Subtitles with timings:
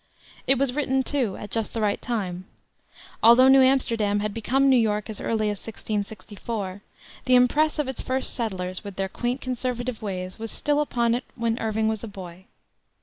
[0.47, 2.45] It was written, too, at just the right time.
[3.21, 6.81] Although New Amsterdam had become New York as early as 1664,
[7.25, 11.23] the impress of its first settlers, with their quaint conservative ways, was still upon it
[11.35, 12.45] when Irving was a boy.